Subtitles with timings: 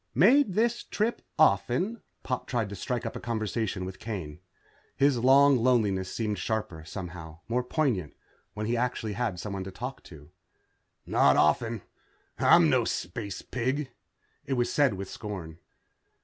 [0.15, 4.39] "Made this trip often?" Pop tried to strike up a conversation with Kane.
[4.95, 8.15] His long loneliness seemed sharper, somehow, more poignant,
[8.55, 10.31] when he actually had someone to talk to.
[11.05, 11.83] "Not often.
[12.39, 13.91] I'm no space pig."
[14.47, 15.59] It was said with scorn.